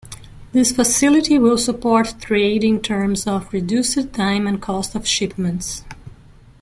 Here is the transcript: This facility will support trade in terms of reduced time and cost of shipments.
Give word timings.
This 0.51 0.71
facility 0.71 1.37
will 1.37 1.59
support 1.59 2.15
trade 2.19 2.63
in 2.63 2.81
terms 2.81 3.27
of 3.27 3.53
reduced 3.53 4.11
time 4.13 4.47
and 4.47 4.59
cost 4.59 4.95
of 4.95 5.07
shipments. 5.07 5.83